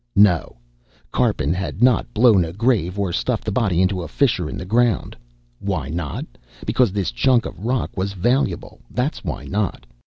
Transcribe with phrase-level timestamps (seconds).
[0.15, 0.57] No,
[1.11, 4.65] Karpin had not blown a grave or stuffed the body into a fissure in the
[4.65, 5.15] ground.
[5.59, 6.25] Why not?
[6.65, 9.85] Because this chunk of rock was valuable, that's why not.